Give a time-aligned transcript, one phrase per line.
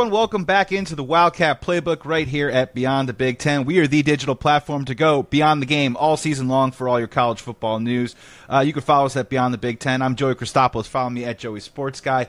[0.00, 0.18] everyone.
[0.18, 3.66] Welcome back into the Wildcat Playbook right here at Beyond the Big Ten.
[3.66, 6.98] We are the digital platform to go beyond the game all season long for all
[6.98, 8.16] your college football news.
[8.48, 10.00] Uh, you can follow us at Beyond the Big Ten.
[10.00, 10.86] I'm Joey Christopoulos.
[10.86, 12.28] Follow me at Joey Sports Guy.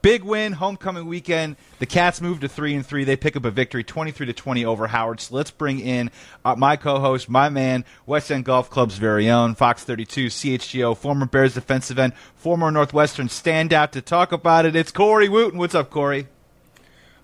[0.00, 1.54] Big win, homecoming weekend.
[1.78, 3.04] The Cats move to three and three.
[3.04, 5.20] They pick up a victory, twenty-three to twenty over Howard.
[5.20, 6.10] So let's bring in
[6.44, 11.26] uh, my co-host, my man, West End Golf Club's very own Fox 32 CHGO, former
[11.26, 13.92] Bears defensive end, former Northwestern standout.
[13.92, 15.60] To talk about it, it's Corey Wootton.
[15.60, 16.26] What's up, Corey?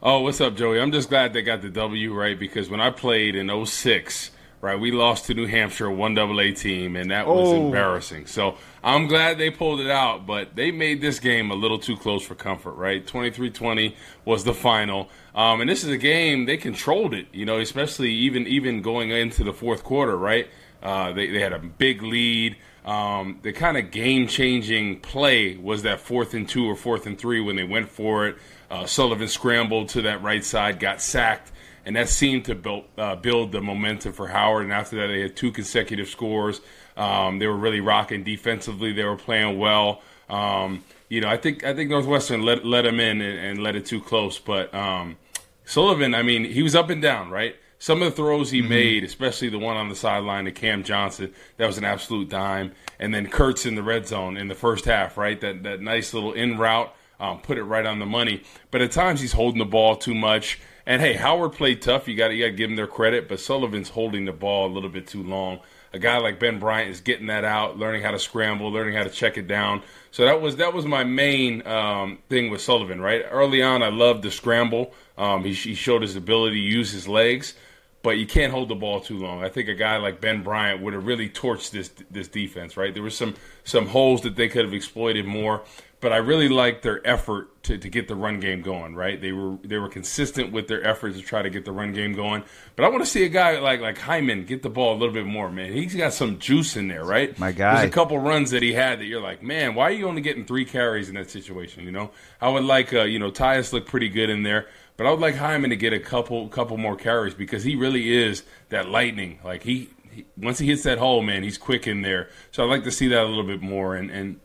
[0.03, 0.81] Oh, what's up, Joey?
[0.81, 4.31] I'm just glad they got the W right because when I played in 06,
[4.61, 7.57] right, we lost to New Hampshire, one double A team, and that was Oh.
[7.67, 8.27] embarrassing.
[8.27, 11.97] So I'm glad they pulled it out, but they made this game a little too
[11.97, 13.05] close for comfort, right?
[13.05, 15.09] 23 20 was the final.
[15.35, 19.11] Um, and this is a game they controlled it, you know, especially even even going
[19.11, 20.47] into the fourth quarter, right?
[20.83, 22.57] Uh, they, they had a big lead.
[22.85, 27.19] Um, the kind of game changing play was that fourth and two or fourth and
[27.19, 28.39] three when they went for it.
[28.71, 31.53] Uh, Sullivan scrambled to that right side, got sacked,
[31.85, 34.65] and that seemed to build, uh, build the momentum for Howard.
[34.65, 36.61] And after that, they had two consecutive scores.
[36.97, 38.93] Um, they were really rocking defensively.
[38.93, 40.03] They were playing well.
[40.29, 43.77] Um, you know, I think I think Northwestern let let them in and, and let
[43.77, 44.39] it too close.
[44.39, 45.17] But um,
[45.65, 47.57] Sullivan, I mean, he was up and down, right?
[47.81, 51.33] Some of the throws he made, especially the one on the sideline to Cam Johnson,
[51.59, 52.73] that was an absolute dime.
[52.99, 55.41] And then Kurtz in the red zone in the first half, right?
[55.41, 58.43] That that nice little in route, um, put it right on the money.
[58.73, 60.59] But at times he's holding the ball too much.
[60.87, 62.09] And hey, Howard played tough.
[62.09, 63.29] You got you got to give him their credit.
[63.29, 65.61] But Sullivan's holding the ball a little bit too long.
[65.93, 69.05] A guy like Ben Bryant is getting that out, learning how to scramble, learning how
[69.05, 69.83] to check it down.
[70.11, 73.01] So that was that was my main um, thing with Sullivan.
[73.01, 74.93] Right early on, I loved the scramble.
[75.17, 77.55] Um, he, he showed his ability to use his legs
[78.03, 79.43] but you can't hold the ball too long.
[79.43, 82.77] I think a guy like Ben Bryant would have really torched this this defense.
[82.77, 85.63] Right, there was some some holes that they could have exploited more,
[86.01, 88.95] but I really liked their effort to, to get the run game going.
[88.95, 91.93] Right, they were they were consistent with their efforts to try to get the run
[91.93, 92.45] game going.
[92.77, 95.15] But I want to see a guy like like Himon get the ball a little
[95.15, 95.51] bit more.
[95.51, 97.05] Man, he's got some juice in there.
[97.05, 97.77] Right, My guy.
[97.77, 100.23] There's a couple runs that he had that you're like, man, why are you only
[100.23, 101.85] getting three carries in that situation?
[101.85, 102.11] You know,
[102.41, 104.67] I would like uh, you know Tyus looked pretty good in there.
[104.99, 108.13] But I would like Himon to get a couple couple more carries because he really
[108.13, 109.39] is that lightning.
[109.45, 112.31] Like he, he once he hits that hole, man, he's quick in there.
[112.51, 113.95] So I'd like to see that a little bit more.
[113.95, 114.41] And and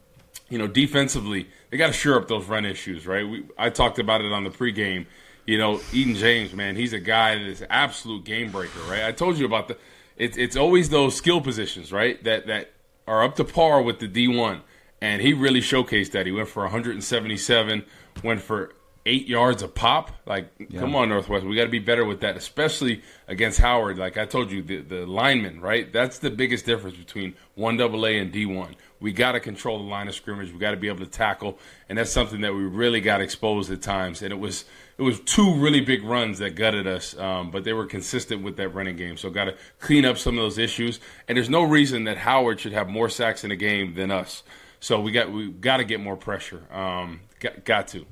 [0.49, 3.27] you know, defensively, they got to shore up those run issues, right?
[3.27, 5.05] We, I talked about it on the pregame.
[5.45, 9.03] You know, Eden James, man, he's a guy that is absolute game breaker, right?
[9.03, 9.77] I told you about the.
[10.15, 12.23] It's it's always those skill positions, right?
[12.23, 12.71] That that
[13.07, 14.61] are up to par with the D one,
[15.01, 16.25] and he really showcased that.
[16.25, 17.83] He went for 177,
[18.23, 18.73] went for
[19.05, 20.11] eight yards a pop.
[20.25, 23.97] Like, come on, Northwest, we got to be better with that, especially against Howard.
[23.97, 25.91] Like I told you, the the linemen, right?
[25.91, 28.75] That's the biggest difference between one double A and D one.
[29.03, 30.53] We got to control the line of scrimmage.
[30.53, 31.59] We got to be able to tackle,
[31.89, 34.21] and that's something that we really got exposed at times.
[34.21, 34.63] And it was
[34.97, 38.55] it was two really big runs that gutted us, um, but they were consistent with
[38.57, 39.17] that running game.
[39.17, 41.01] So got to clean up some of those issues.
[41.27, 44.41] And there's no reason that Howard should have more sacks in a game than us.
[44.79, 46.63] So we got we got to get more pressure.
[46.71, 48.05] Um, got, got to.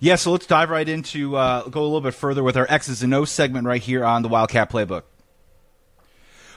[0.00, 3.04] Yeah, so let's dive right into uh, go a little bit further with our X's
[3.04, 5.02] and O's segment right here on the Wildcat Playbook.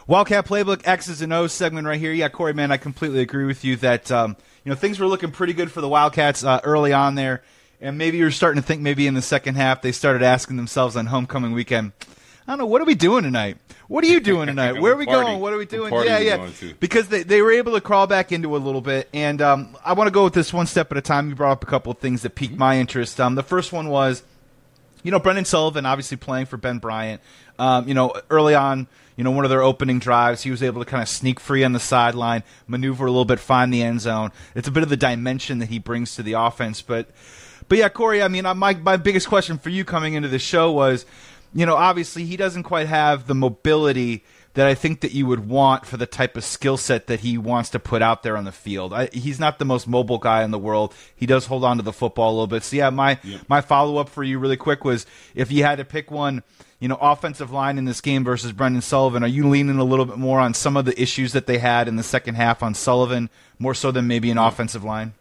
[0.08, 2.12] Wildcat Playbook X's and O's segment right here.
[2.12, 5.32] Yeah, Corey, man, I completely agree with you that um, you know things were looking
[5.32, 7.44] pretty good for the Wildcats uh, early on there,
[7.80, 10.96] and maybe you're starting to think maybe in the second half they started asking themselves
[10.96, 11.94] on homecoming weekend.
[12.46, 12.66] I don't know.
[12.66, 13.58] What are we doing tonight?
[13.88, 14.74] What are you doing tonight?
[14.82, 15.28] Where are we Party.
[15.28, 15.40] going?
[15.40, 15.94] What are we doing?
[15.94, 16.50] Yeah, yeah.
[16.80, 19.08] Because they, they were able to crawl back into it a little bit.
[19.14, 21.30] And um, I want to go with this one step at a time.
[21.30, 23.20] You brought up a couple of things that piqued my interest.
[23.22, 24.24] Um, the first one was,
[25.04, 27.22] you know, Brendan Sullivan obviously playing for Ben Bryant.
[27.60, 30.84] Um, you know, early on, you know, one of their opening drives, he was able
[30.84, 34.02] to kind of sneak free on the sideline, maneuver a little bit, find the end
[34.02, 34.32] zone.
[34.56, 36.82] It's a bit of the dimension that he brings to the offense.
[36.82, 37.10] But,
[37.68, 40.40] but yeah, Corey, I mean, uh, my my biggest question for you coming into the
[40.40, 41.06] show was,
[41.54, 45.48] you know, obviously he doesn't quite have the mobility that I think that you would
[45.50, 48.44] want for the type of skill set that he wants to put out there on
[48.44, 48.94] the field.
[48.94, 50.94] I, he's not the most mobile guy in the world.
[51.16, 52.64] He does hold on to the football a little bit.
[52.64, 55.86] So yeah, my my follow up for you really quick was if you had to
[55.86, 56.44] pick one,
[56.80, 60.06] you know, offensive line in this game versus Brendan Sullivan, are you leaning a little
[60.06, 62.76] bit more on some of the issues that they had in the second half on
[62.76, 65.14] Sullivan more so than maybe an offensive line?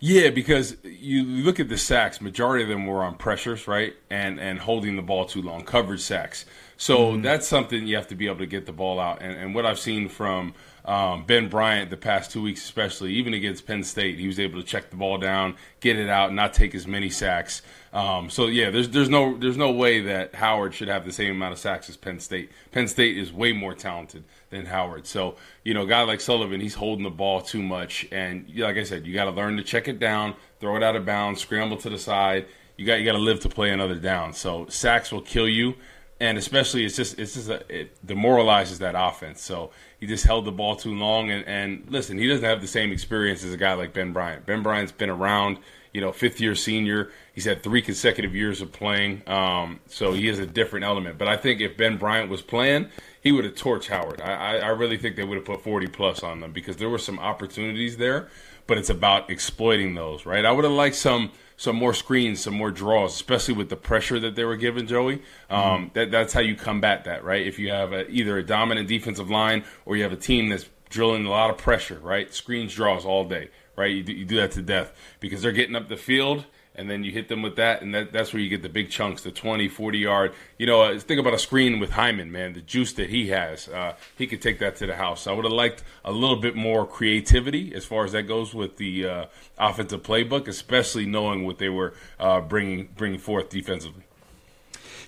[0.00, 3.94] Yeah, because you look at the sacks, majority of them were on pressures, right?
[4.08, 6.46] And and holding the ball too long, coverage sacks.
[6.80, 9.20] So that's something you have to be able to get the ball out.
[9.20, 10.54] And, and what I've seen from
[10.84, 14.60] um, Ben Bryant the past two weeks, especially, even against Penn State, he was able
[14.60, 17.62] to check the ball down, get it out, not take as many sacks.
[17.92, 21.32] Um, so yeah, there's there's no there's no way that Howard should have the same
[21.32, 22.52] amount of sacks as Penn State.
[22.70, 25.06] Penn State is way more talented than Howard.
[25.06, 25.34] So
[25.64, 28.84] you know, a guy like Sullivan, he's holding the ball too much, and like I
[28.84, 31.76] said, you got to learn to check it down, throw it out of bounds, scramble
[31.78, 32.46] to the side.
[32.76, 34.32] you got you got to live to play another down.
[34.32, 35.74] So sacks will kill you,
[36.20, 39.42] and especially it's just it's just a, it demoralizes that offense.
[39.42, 39.70] So
[40.00, 42.92] he just held the ball too long, and, and listen, he doesn't have the same
[42.92, 44.46] experience as a guy like Ben Bryant.
[44.46, 45.58] Ben Bryant's been around,
[45.92, 47.10] you know, fifth year senior.
[47.32, 51.18] He's had three consecutive years of playing, um, so he is a different element.
[51.18, 52.88] But I think if Ben Bryant was playing,
[53.20, 54.20] he would have torched Howard.
[54.20, 56.88] I, I, I really think they would have put 40 plus on them because there
[56.88, 58.28] were some opportunities there,
[58.66, 60.44] but it's about exploiting those, right?
[60.44, 64.18] I would have liked some some more screens, some more draws, especially with the pressure
[64.20, 65.22] that they were given, Joey.
[65.50, 65.84] Um, mm-hmm.
[65.92, 67.46] that, that's how you combat that, right?
[67.46, 70.70] If you have a, either a dominant defensive line or you have a team that's
[70.88, 72.32] drilling a lot of pressure, right?
[72.32, 73.90] Screens, draws all day, right?
[73.90, 76.46] You do, you do that to death because they're getting up the field–
[76.78, 78.88] and then you hit them with that, and that, that's where you get the big
[78.88, 80.32] chunks, the 20, 40 yard.
[80.58, 83.68] You know, uh, think about a screen with Himon, man, the juice that he has.
[83.68, 85.26] Uh, he could take that to the house.
[85.26, 88.76] I would have liked a little bit more creativity as far as that goes with
[88.76, 89.26] the uh,
[89.58, 94.04] offensive playbook, especially knowing what they were uh, bringing bringing forth defensively.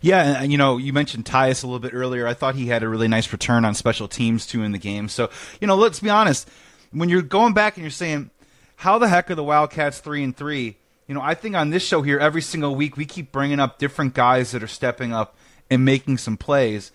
[0.02, 2.26] Yeah, and you know, you mentioned Tyus a little bit earlier.
[2.26, 5.08] I thought he had a really nice return on special teams too in the game.
[5.08, 5.30] So,
[5.60, 6.48] you know, let's be honest.
[6.90, 8.30] When you're going back and you're saying,
[8.76, 10.79] "How the heck are the Wildcats three and three?
[11.10, 13.80] You know, I think on this show here, every single week, we keep bringing up
[13.80, 15.36] different guys that are stepping up
[15.68, 16.92] and making some plays.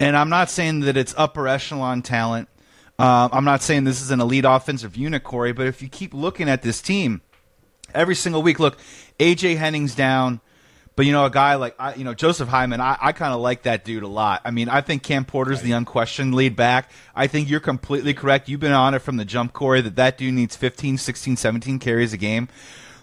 [0.00, 2.48] And I'm not saying that it's upper echelon talent.
[2.98, 6.14] Uh, I'm not saying this is an elite offensive unit, Corey, but if you keep
[6.14, 7.20] looking at this team
[7.92, 8.78] every single week, look,
[9.20, 10.40] AJ Henning's down.
[10.96, 13.64] But you know, a guy like you know Joseph Himon, I, I kind of like
[13.64, 14.40] that dude a lot.
[14.46, 16.90] I mean, I think Cam Porter's the unquestioned lead back.
[17.14, 18.48] I think you're completely correct.
[18.48, 21.78] You've been on it from the jump, Corey, that that dude needs 15, 16, 17
[21.78, 22.48] carries a game.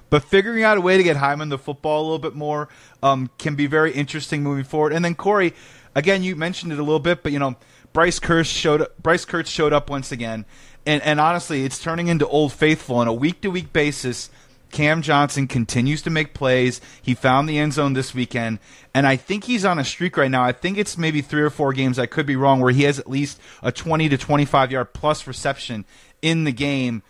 [0.09, 2.69] But figuring out a way to get Himon the football a little bit more
[3.01, 4.93] um, can be very interesting moving forward.
[4.93, 5.53] And then Corey,
[5.95, 7.55] again, you mentioned it a little bit, but you know,
[7.91, 10.45] Bryce Kurtz showed up, Bryce Kurtz showed up once again,
[10.85, 14.29] and and honestly, it's turning into old faithful on a week to week basis.
[14.71, 16.81] Cam Johnson continues to make plays.
[17.01, 18.59] He found the end zone this weekend,
[18.93, 20.43] and I think he's on a streak right now.
[20.43, 21.97] I think it's maybe three or four games.
[21.97, 25.25] I could be wrong, where he has at least a twenty to twenty-five yard plus
[25.25, 25.85] reception
[26.21, 27.01] in the game.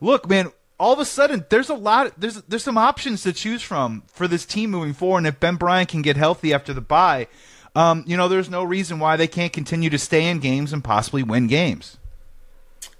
[0.00, 3.62] Look, man, all of a sudden there's a lot there's there's some options to choose
[3.62, 6.80] from for this team moving forward and if Ben Bryant can get healthy after the
[6.80, 7.28] bye
[7.74, 10.82] um, you know there's no reason why they can't continue to stay in games and
[10.82, 11.98] possibly win games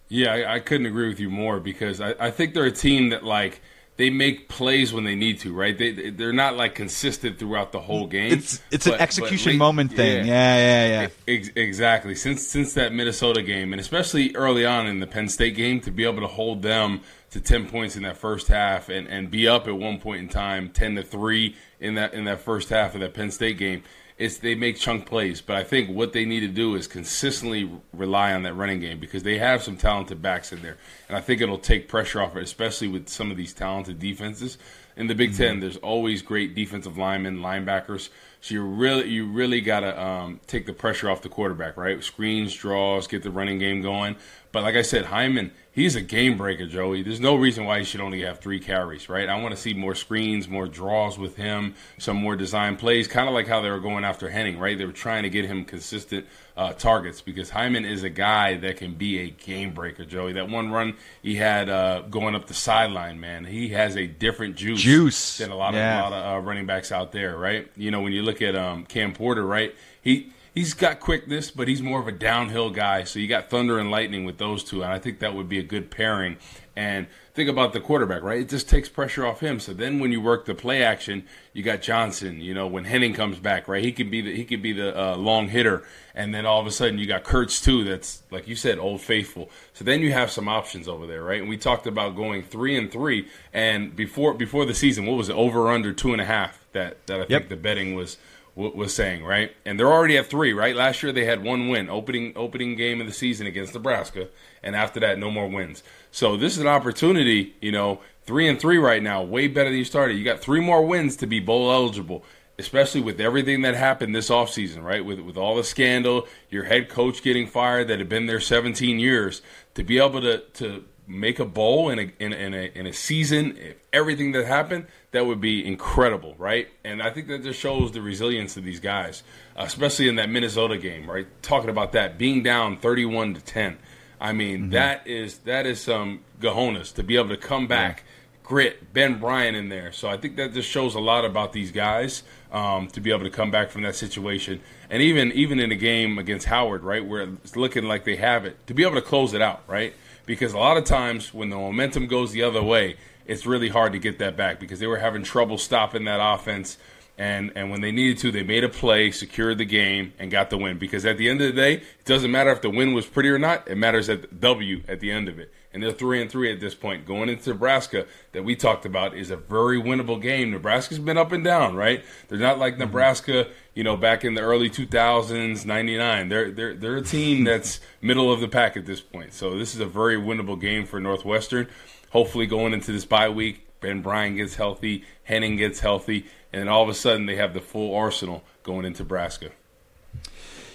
[0.09, 3.11] yeah I, I couldn't agree with you more because I, I think they're a team
[3.11, 3.61] that like
[3.97, 5.77] they make plays when they need to, right?
[5.77, 8.33] They they're not like consistent throughout the whole game.
[8.33, 10.27] It's it's but, an execution late, moment thing.
[10.27, 11.03] Yeah, yeah, yeah.
[11.03, 11.09] yeah.
[11.35, 12.15] Ex- exactly.
[12.17, 15.93] Since since that Minnesota game, and especially early on in the Penn State game, to
[15.93, 17.03] be able to hold them
[17.35, 20.29] to 10 points in that first half and, and be up at one point in
[20.29, 23.83] time 10 to 3 in that in that first half of that Penn State game
[24.17, 25.41] it's they make chunk plays.
[25.41, 29.01] But I think what they need to do is consistently rely on that running game
[29.01, 30.77] because they have some talented backs in there.
[31.09, 34.59] And I think it'll take pressure off it especially with some of these talented defenses.
[34.97, 35.43] In the Big mm-hmm.
[35.43, 38.11] 10 there's always great defensive linemen linebackers.
[38.41, 42.03] So you really you really got to um, take the pressure off the quarterback right?
[42.03, 44.15] Screens draws get the running game going.
[44.53, 47.03] But like I said Himon he's a game breaker, Joey.
[47.03, 49.29] There's no reason why he should only have three carries, right?
[49.29, 53.29] I want to see more screens, more draws with him, some more design plays, kind
[53.29, 54.79] of like how they were going after Henning, right?
[54.79, 56.27] They were trying to get him consistent
[56.57, 60.35] uh, targets because Himon is a guy that can be a game breaker, Joey.
[60.35, 64.57] That one run he had uh, going up the sideline, man, he has a different
[64.57, 65.39] juice, juice.
[65.39, 67.69] than a lot of, a lot of uh, running backs out there, right?
[67.77, 69.75] You know, when you look at um, Cam Porter, right?
[70.01, 73.05] He he's got quickness, but he's more of a downhill guy.
[73.05, 75.59] So you got thunder and lightning with those two, and I think that would be
[75.59, 76.37] a good pairing.
[76.77, 78.41] And think about the quarterback, right?
[78.41, 79.61] It just takes pressure off him.
[79.61, 82.41] So then when you work the play action, you got Johnson.
[82.41, 83.83] You know, when Henning comes back, right?
[83.83, 85.85] He could be the he could be the uh, long hitter,
[86.17, 87.85] and then all of a sudden you got Kurtz too.
[87.85, 89.51] That's like you said, old faithful.
[89.73, 91.41] So then you have some options over there, right?
[91.41, 95.29] And we talked about going three and three, and before before the season, what was
[95.29, 95.37] it?
[95.37, 96.64] Over or under two and a half.
[96.75, 97.49] That that I think yep.
[97.49, 98.19] the betting was
[98.57, 99.55] was saying, right?
[99.65, 100.77] And they're already at three, right?
[100.77, 104.29] Last year they had one win, opening opening game of the season against Nebraska,
[104.63, 105.83] and after that, no more wins.
[106.13, 109.79] So this is an opportunity, you know, three and three right now, way better than
[109.79, 110.15] you started.
[110.15, 112.25] You got three more wins to be bowl eligible,
[112.59, 115.05] especially with everything that happened this offseason, right?
[115.05, 119.01] With with all the scandal, your head coach getting fired that had been there 17
[119.01, 119.43] years,
[119.75, 122.93] to be able to to make a bowl in a in, in a in a
[122.93, 126.69] season, if everything that happened, that would be incredible, right?
[126.85, 129.23] And I think that just shows the resilience of these guys,
[129.57, 131.27] especially in that Minnesota game, right?
[131.43, 133.79] Talking about that being down 31 to 10.
[134.21, 134.71] I mean, mm-hmm.
[134.71, 138.39] that is that is some gahonas to be able to come back, yeah.
[138.43, 139.93] grit, Ben Bryant in there.
[139.93, 143.25] So I think that just shows a lot about these guys um, to be able
[143.25, 147.05] to come back from that situation, and even even in a game against Howard, right,
[147.05, 149.95] where it's looking like they have it, to be able to close it out, right?
[150.27, 153.93] Because a lot of times when the momentum goes the other way, it's really hard
[153.93, 156.79] to get that back because they were having trouble stopping that offense.
[157.17, 160.51] And, and when they needed to, they made a play, secured the game, and got
[160.51, 160.79] the win.
[160.79, 163.29] Because at the end of the day, it doesn't matter if the win was pretty
[163.29, 163.69] or not.
[163.69, 165.53] It matters at the W at the end of it.
[165.75, 167.05] And they're three and three at this point.
[167.05, 170.53] Going into Nebraska, that we talked about, is a very winnable game.
[170.53, 172.05] Nebraska's been up and down, right?
[172.29, 172.83] They're not like mm-hmm.
[172.83, 176.29] Nebraska, you know, back in the early 2000s, 99.
[176.29, 177.45] They're they're they're a team mm-hmm.
[177.47, 179.33] that's middle of the pack at this point.
[179.33, 181.69] So this is a very winnable game for Northwestern.
[182.11, 186.69] Hopefully, going into this bye week, Ben Bryant gets healthy, Henning gets healthy, and then
[186.69, 189.51] all of a sudden they have the full arsenal going into Nebraska.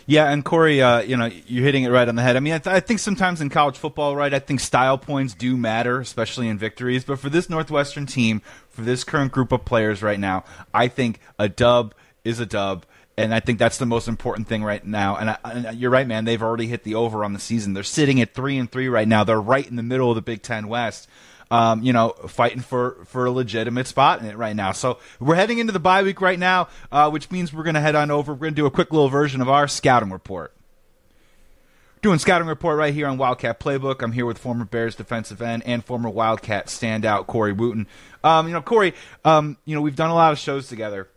[0.10, 2.36] Yeah, and Corey, uh, you know, you're hitting it right on the head.
[2.36, 5.36] I mean, I, th- I, think sometimes in college football, right, I think style points
[5.36, 7.04] do matter, especially in victories.
[7.04, 11.20] But for this Northwestern team, for this current group of players right now, I think
[11.38, 12.88] a dub is a dub.
[13.18, 15.16] And I think that's the most important thing right now.
[15.16, 16.25] And, I, and you're right, man.
[16.25, 17.74] They've already hit the over on the season.
[17.74, 19.24] They're sitting at three and three right now.
[19.24, 21.08] They're right in the middle of the Big Ten West
[21.51, 24.72] um, you know, fighting for, for a legitimate spot in it right now.
[24.72, 27.82] So we're heading into the bye week right now, uh, which means we're going to
[27.82, 28.34] head on over.
[28.34, 30.53] We're going to do a quick little version of our scouting report.
[32.01, 34.01] Doing scouting report right here on Wildcat Playbook.
[34.01, 37.88] I'm here with former Bears defensive end and former Wildcat standout Corey Wootton.
[38.24, 38.94] Um, you know, Corey,
[39.25, 41.10] um, you know we've done a lot of shows together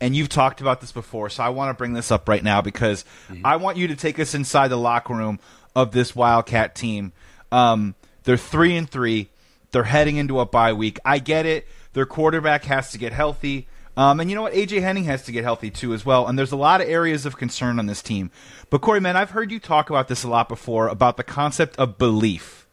[0.00, 2.60] and you've talked about this before, so I want to bring this up right now
[2.60, 3.44] because mm-hmm.
[3.44, 5.40] I want you to take us inside the locker room
[5.74, 7.12] of this Wildcat team.
[7.50, 9.30] Um, they're three and three.
[9.70, 10.98] They're heading into a bye week.
[11.04, 11.66] I get it.
[11.92, 13.66] Their quarterback has to get healthy.
[13.96, 14.52] Um, and you know what?
[14.52, 16.28] AJ Henning has to get healthy too, as well.
[16.28, 18.30] And there's a lot of areas of concern on this team.
[18.70, 21.76] But Corey, man, I've heard you talk about this a lot before about the concept
[21.78, 22.68] of belief.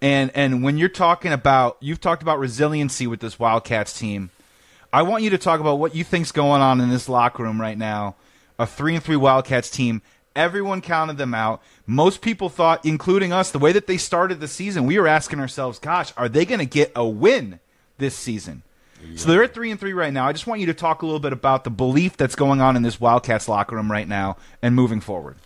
[0.00, 4.30] And and when you're talking about, you've talked about resiliency with this Wildcats team.
[4.92, 7.60] I want you to talk about what you think's going on in this locker room
[7.60, 8.16] right now.
[8.58, 10.00] A three and three Wildcats team
[10.36, 11.60] Everyone counted them out.
[11.86, 15.40] Most people thought, including us, the way that they started the season, we were asking
[15.40, 17.58] ourselves, gosh, are they going to get a win
[17.98, 18.62] this season?
[19.02, 19.16] Yeah.
[19.16, 20.26] So they're at three and three right now.
[20.26, 22.76] I just want you to talk a little bit about the belief that's going on
[22.76, 25.36] in this Wildcats locker room right now and moving forward.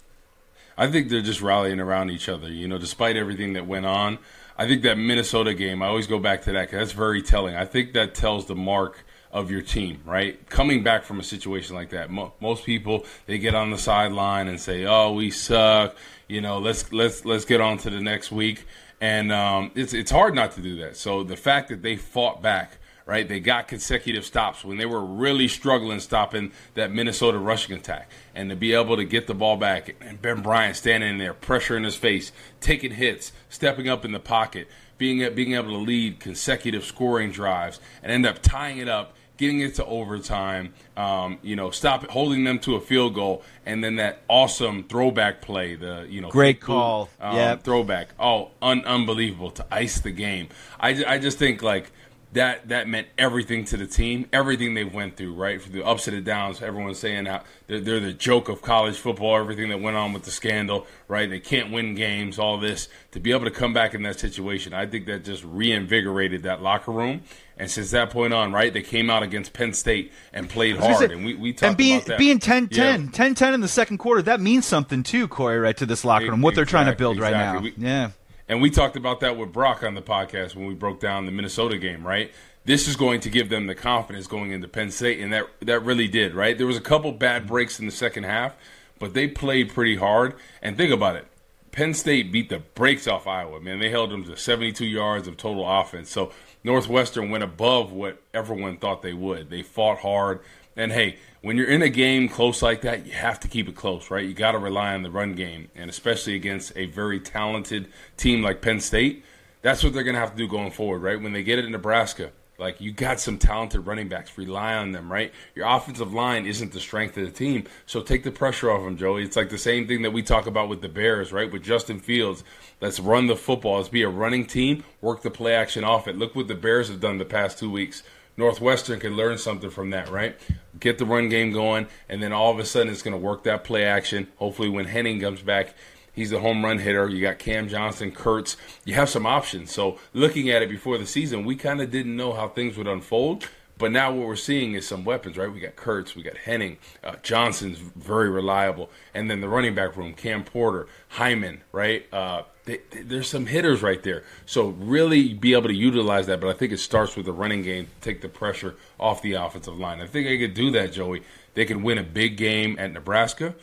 [0.76, 2.48] I think they're just rallying around each other.
[2.48, 4.18] You know, despite everything that went on,
[4.58, 5.82] I think that Minnesota game.
[5.82, 7.54] I always go back to that because that's very telling.
[7.54, 10.48] I think that tells the mark of your team, right?
[10.48, 14.46] Coming back from a situation like that, mo- most people they get on the sideline
[14.46, 15.96] and say, "Oh, we suck,"
[16.28, 16.58] you know.
[16.58, 18.64] Let's let's let's get on to the next week,
[19.00, 20.96] and um, it's it's hard not to do that.
[20.96, 23.28] So the fact that they fought back, right?
[23.28, 28.50] They got consecutive stops when they were really struggling stopping that Minnesota rushing attack, and
[28.50, 31.82] to be able to get the ball back and Ben Bryant standing there, pressure in
[31.82, 36.84] his face, taking hits, stepping up in the pocket, being being able to lead consecutive
[36.84, 41.70] scoring drives, and end up tying it up getting it to overtime, um, you know,
[41.70, 46.20] stop holding them to a field goal, and then that awesome throwback play, the you
[46.20, 50.48] know, great call, um, yeah, throwback, oh, un- unbelievable to ice the game.
[50.78, 51.90] I, I just think like
[52.34, 55.62] that that meant everything to the team, everything they went through, right?
[55.62, 58.96] For the ups and the downs, everyone's saying how they're, they're, the joke of college
[58.96, 61.30] football, everything that went on with the scandal, right?
[61.30, 62.88] They can't win games, all this.
[63.12, 66.60] To be able to come back in that situation, I think that just reinvigorated that
[66.60, 67.22] locker room.
[67.56, 70.96] And since that point on, right, they came out against Penn State and played hard.
[70.96, 72.12] Say, and we, we talked and being, about that.
[72.14, 75.58] And being 10 10, 10 10 in the second quarter, that means something too, Corey,
[75.58, 77.38] right, to this locker room, what they're trying to build exactly.
[77.38, 77.60] right now.
[77.60, 78.10] We, yeah.
[78.48, 81.32] And we talked about that with Brock on the podcast when we broke down the
[81.32, 82.30] Minnesota game, right?
[82.64, 85.80] this is going to give them the confidence going into Penn State, and that that
[85.80, 86.34] really did.
[86.34, 88.54] Right, there was a couple bad breaks in the second half,
[88.98, 90.34] but they played pretty hard.
[90.62, 91.26] And think about it,
[91.74, 93.60] Penn State beat the brakes off Iowa.
[93.60, 96.08] Man, they held them to 72 yards of total offense.
[96.08, 96.30] So
[96.62, 99.50] Northwestern went above what everyone thought they would.
[99.50, 100.38] They fought hard,
[100.76, 103.74] and hey, when you're in a game close like that, you have to keep it
[103.74, 104.24] close, right?
[104.24, 108.40] You got to rely on the run game, and especially against a very talented team
[108.40, 109.24] like Penn State.
[109.62, 111.20] That's what they're going to have to do going forward, right?
[111.20, 114.92] When they get it in Nebraska, like you got some talented running backs, rely on
[114.92, 115.32] them, right?
[115.54, 118.96] Your offensive line isn't the strength of the team, so take the pressure off them,
[118.96, 119.24] Joey.
[119.24, 121.50] It's like the same thing that we talk about with the Bears, right?
[121.50, 122.44] With Justin Fields,
[122.80, 123.78] let's run the football.
[123.78, 126.16] Let's be a running team, work the play action off it.
[126.16, 128.02] Look what the Bears have done the past two weeks.
[128.36, 130.36] Northwestern can learn something from that, right?
[130.80, 133.44] Get the run game going, and then all of a sudden it's going to work
[133.44, 134.28] that play action.
[134.36, 135.74] Hopefully, when Henning comes back,
[136.14, 137.08] He's the home run hitter.
[137.08, 138.56] You got Cam Johnson, Kurtz.
[138.84, 139.72] You have some options.
[139.72, 142.86] So looking at it before the season, we kind of didn't know how things would
[142.86, 143.48] unfold.
[143.76, 145.52] But now what we're seeing is some weapons, right?
[145.52, 149.96] We got Kurtz, we got Henning, uh, Johnson's very reliable, and then the running back
[149.96, 152.06] room, Cam Porter, Himon, right?
[152.12, 154.22] Uh, they, they, there's some hitters right there.
[154.46, 156.40] So really be able to utilize that.
[156.40, 159.76] But I think it starts with the running game, take the pressure off the offensive
[159.76, 160.00] line.
[160.00, 161.22] I think they could do that, Joey.
[161.54, 163.54] They can win a big game at Nebraska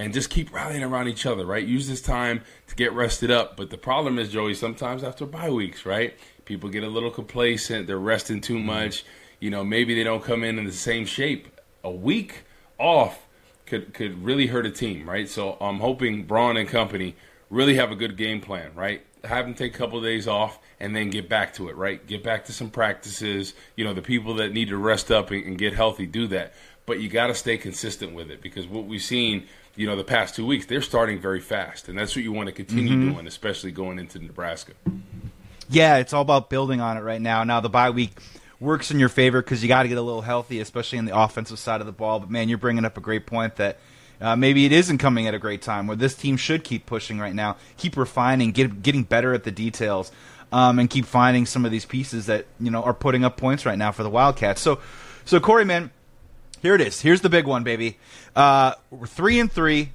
[0.00, 1.64] and just keep rallying around each other, right?
[1.64, 3.54] Use this time to get rested up.
[3.54, 6.14] But the problem is, Joey, sometimes after bye weeks, right?
[6.46, 7.86] People get a little complacent.
[7.86, 8.66] They're resting too mm-hmm.
[8.66, 9.04] much.
[9.40, 11.48] You know, maybe they don't come in in the same shape.
[11.84, 12.44] A week
[12.78, 13.26] off
[13.66, 15.28] could could really hurt a team, right?
[15.28, 17.14] So I'm hoping Braun and company
[17.50, 19.04] really have a good game plan, right?
[19.24, 22.04] Have them take a couple of days off and then get back to it, right?
[22.06, 23.52] Get back to some practices.
[23.76, 26.54] You know, the people that need to rest up and, and get healthy do that.
[26.86, 29.46] But you got to stay consistent with it because what we've seen–
[29.76, 32.48] you know, the past two weeks, they're starting very fast, and that's what you want
[32.48, 33.12] to continue mm-hmm.
[33.12, 34.72] doing, especially going into Nebraska.
[35.68, 37.44] Yeah, it's all about building on it right now.
[37.44, 38.10] Now the bye week
[38.58, 41.16] works in your favor because you got to get a little healthy, especially in the
[41.16, 42.20] offensive side of the ball.
[42.20, 43.78] But man, you're bringing up a great point that.
[44.22, 47.18] Uh, maybe it isn't coming at a great time where this team should keep pushing
[47.18, 50.12] right now, keep refining, get, getting better at the details,
[50.52, 53.64] um, and keep finding some of these pieces that you know are putting up points
[53.64, 54.60] right now for the Wildcats.
[54.60, 54.80] So,
[55.24, 55.90] so Corey, man,
[56.60, 57.00] here it is.
[57.00, 57.98] Here's the big one, baby.
[58.36, 59.92] Uh, we're three and three.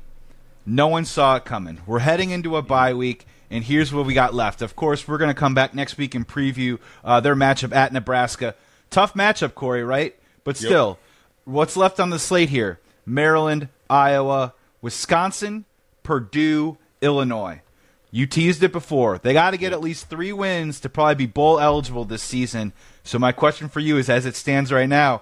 [0.65, 1.79] No one saw it coming.
[1.85, 4.61] We're heading into a bye week, and here's what we got left.
[4.61, 7.93] Of course, we're going to come back next week and preview uh, their matchup at
[7.93, 8.55] Nebraska.
[8.89, 10.15] Tough matchup, Corey, right?
[10.43, 10.99] But still, yep.
[11.45, 12.79] what's left on the slate here?
[13.05, 15.65] Maryland, Iowa, Wisconsin,
[16.01, 17.61] Purdue, Illinois.
[18.09, 19.17] You teased it before.
[19.17, 22.73] They got to get at least three wins to probably be bowl eligible this season.
[23.03, 25.21] So my question for you is, as it stands right now,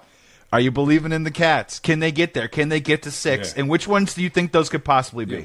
[0.52, 1.78] are you believing in the Cats?
[1.78, 2.48] Can they get there?
[2.48, 3.52] Can they get to six?
[3.52, 3.60] Yeah.
[3.60, 5.36] And which ones do you think those could possibly be?
[5.36, 5.44] Yeah.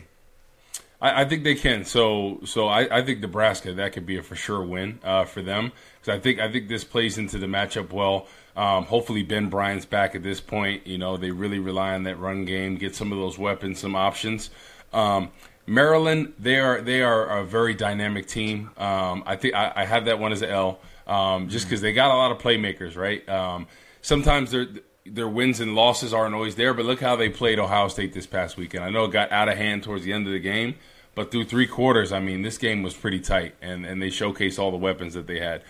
[1.01, 1.85] I, I, think they can.
[1.85, 5.41] So, so I, I, think Nebraska that could be a for sure win uh, for
[5.41, 8.27] them because I think I think this plays into the matchup well.
[8.55, 10.85] Um, hopefully, Ben Bryant's back at this point.
[10.85, 13.95] You know, they really rely on that run game, get some of those weapons, some
[13.95, 14.49] options.
[14.91, 15.31] Um,
[15.65, 18.71] Maryland, they are they are a very dynamic team.
[18.77, 21.93] Um, I think I, I, have that one as an L, um, just because they
[21.93, 23.27] got a lot of playmakers, right?
[23.29, 23.67] Um,
[24.01, 24.67] sometimes they're
[25.13, 28.27] their wins and losses aren't always there, but look how they played Ohio State this
[28.27, 28.83] past weekend.
[28.83, 30.75] I know it got out of hand towards the end of the game,
[31.15, 34.59] but through three quarters, I mean, this game was pretty tight, and, and they showcased
[34.59, 35.63] all the weapons that they had.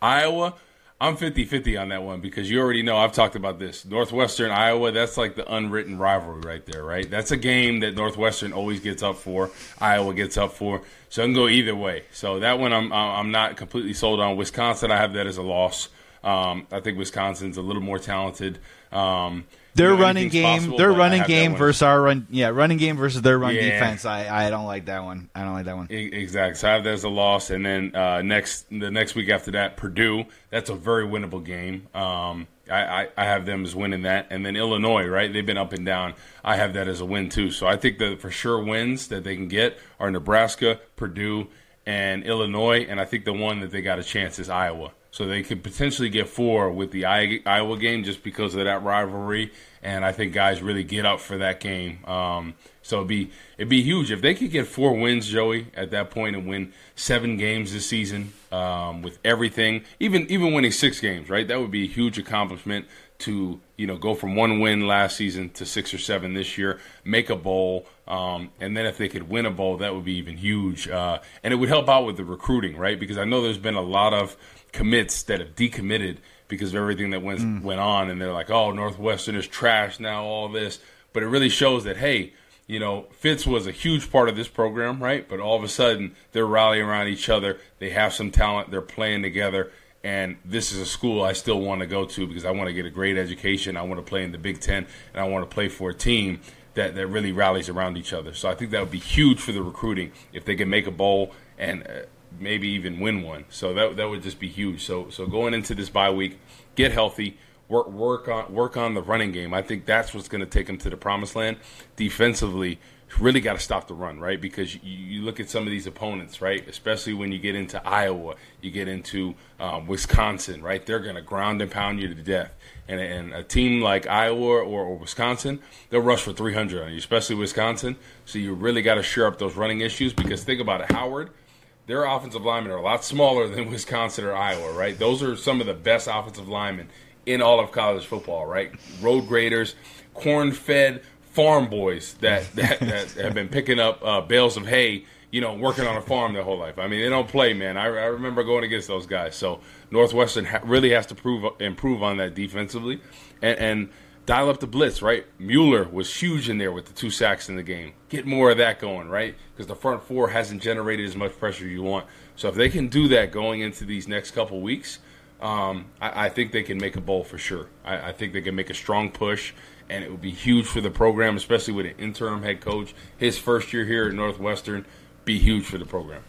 [0.00, 0.54] Iowa,
[1.00, 3.84] I'm 50 50 on that one because you already know I've talked about this.
[3.84, 7.10] Northwestern, Iowa, that's like the unwritten rivalry right there, right?
[7.10, 10.82] That's a game that Northwestern always gets up for, Iowa gets up for.
[11.10, 12.04] So I can go either way.
[12.12, 14.36] So that one I'm, I'm not completely sold on.
[14.36, 15.88] Wisconsin, I have that as a loss.
[16.24, 18.58] Um, I think Wisconsin's a little more talented.
[18.90, 22.78] Um, their you know, running game, possible, their running game versus our run, yeah, running
[22.78, 23.62] game versus their run yeah.
[23.62, 24.04] defense.
[24.04, 25.28] I, I don't like that one.
[25.34, 25.88] I don't like that one.
[25.90, 26.54] Exactly.
[26.54, 29.50] So I have that as a loss, and then uh, next the next week after
[29.52, 30.24] that, Purdue.
[30.50, 31.88] That's a very winnable game.
[31.92, 35.06] Um, I, I, I, have them as winning that, and then Illinois.
[35.06, 36.14] Right, they've been up and down.
[36.42, 37.50] I have that as a win too.
[37.50, 41.48] So I think the for sure wins that they can get are Nebraska, Purdue,
[41.84, 44.92] and Illinois, and I think the one that they got a chance is Iowa.
[45.14, 49.52] So they could potentially get four with the Iowa game just because of that rivalry,
[49.80, 52.04] and I think guys really get up for that game.
[52.04, 55.92] Um, so it'd be it'd be huge if they could get four wins, Joey, at
[55.92, 60.98] that point and win seven games this season um, with everything, even even winning six
[60.98, 61.46] games, right?
[61.46, 62.86] That would be a huge accomplishment
[63.18, 66.80] to you know go from one win last season to six or seven this year,
[67.04, 70.14] make a bowl, um, and then if they could win a bowl, that would be
[70.14, 72.98] even huge, uh, and it would help out with the recruiting, right?
[72.98, 74.36] Because I know there's been a lot of
[74.74, 77.62] commits that have decommitted because of everything that went mm.
[77.62, 80.80] went on, and they're like, "Oh, Northwestern is trash now." All this,
[81.14, 82.34] but it really shows that hey,
[82.66, 85.26] you know, Fitz was a huge part of this program, right?
[85.26, 87.58] But all of a sudden, they're rallying around each other.
[87.78, 88.70] They have some talent.
[88.70, 89.70] They're playing together.
[90.02, 92.74] And this is a school I still want to go to because I want to
[92.74, 93.74] get a great education.
[93.74, 95.94] I want to play in the Big Ten, and I want to play for a
[95.94, 96.40] team
[96.74, 98.34] that, that really rallies around each other.
[98.34, 100.90] So I think that would be huge for the recruiting if they can make a
[100.90, 102.02] bowl and uh,
[102.38, 103.44] maybe even win one.
[103.48, 104.84] So that that would just be huge.
[104.84, 106.38] So so going into this bye week,
[106.74, 109.54] get healthy, work work on work on the running game.
[109.54, 111.56] I think that's what's going to take them to the promised land.
[111.96, 112.78] Defensively,
[113.18, 114.40] really got to stop the run, right?
[114.40, 116.66] Because you, you, look at some of these opponents, right?
[116.68, 120.84] Especially when you get into Iowa, you get into um, Wisconsin, right?
[120.84, 122.52] They're going to ground and pound you to death.
[122.88, 126.98] And, and a team like Iowa or, or, Wisconsin, they'll rush for 300 on you,
[126.98, 127.96] especially Wisconsin.
[128.24, 131.30] So you really got to shore up those running issues because think about it, Howard–
[131.86, 134.98] their offensive linemen are a lot smaller than Wisconsin or Iowa, right?
[134.98, 136.88] Those are some of the best offensive linemen
[137.26, 138.72] in all of college football, right?
[139.00, 139.74] Road graders,
[140.12, 145.04] corn fed farm boys that, that, that have been picking up uh, bales of hay,
[145.30, 146.78] you know, working on a farm their whole life.
[146.78, 147.76] I mean, they don't play, man.
[147.76, 149.34] I, I remember going against those guys.
[149.34, 153.00] So Northwestern ha- really has to prove improve on that defensively.
[153.42, 153.88] And, and
[154.26, 155.26] dial up the blitz, right?
[155.38, 157.92] Mueller was huge in there with the two sacks in the game.
[158.08, 159.34] Get more of that going, right?
[159.52, 162.06] Because the front four hasn't generated as much pressure you want.
[162.36, 164.98] So if they can do that going into these next couple weeks,
[165.40, 167.68] um, I, I, think they can make a bowl for sure.
[167.84, 169.52] I, I, think they can make a strong push,
[169.90, 172.94] and it would be huge for the program, especially with an interim head coach.
[173.18, 174.86] His first year here at Northwestern,
[175.24, 176.22] be huge for the program.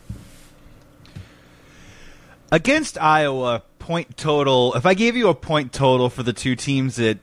[2.51, 4.73] Against Iowa, point total.
[4.73, 7.19] If I gave you a point total for the two teams at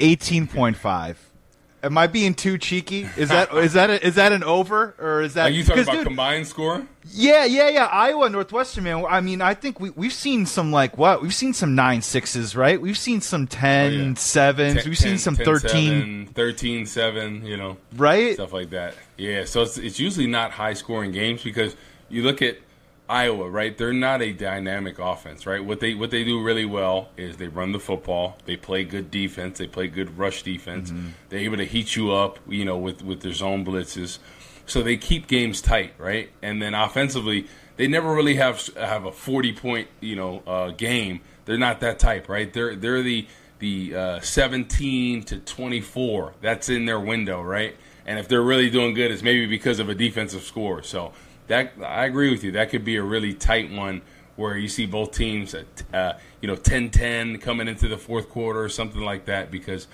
[0.00, 1.26] eighteen point five,
[1.86, 3.08] Am I being too cheeky?
[3.16, 5.46] Is that is that a, is that an over or is that?
[5.46, 6.84] Are you talking about dude, combined score?
[7.12, 7.84] Yeah, yeah, yeah.
[7.84, 9.04] Iowa Northwestern man.
[9.08, 12.56] I mean, I think we we've seen some like what we've seen some nine sixes,
[12.56, 12.80] right?
[12.80, 14.14] We've seen some 10 oh, yeah.
[14.14, 14.82] sevens.
[14.82, 18.34] Ten, we've 10, seen some 10, 13, 7, 13 7, You know, right?
[18.34, 18.94] Stuff like that.
[19.16, 19.44] Yeah.
[19.44, 21.76] So it's it's usually not high scoring games because
[22.08, 22.58] you look at
[23.08, 23.76] Iowa, right?
[23.76, 25.64] They're not a dynamic offense, right?
[25.64, 29.10] What they what they do really well is they run the football, they play good
[29.10, 30.90] defense, they play good rush defense.
[30.90, 31.08] Mm-hmm.
[31.28, 34.18] They're able to heat you up, you know, with with their zone blitzes.
[34.66, 36.30] So they keep games tight, right?
[36.42, 41.20] And then offensively, they never really have have a 40 point, you know, uh, game.
[41.44, 42.52] They're not that type, right?
[42.52, 43.26] They're they're the
[43.58, 46.34] the uh, 17 to 24.
[46.40, 47.76] That's in their window, right?
[48.04, 50.82] And if they're really doing good, it's maybe because of a defensive score.
[50.82, 51.12] So
[51.48, 52.52] that I agree with you.
[52.52, 54.02] That could be a really tight one
[54.36, 58.60] where you see both teams at uh, you know 10-10 coming into the fourth quarter
[58.60, 59.88] or something like that because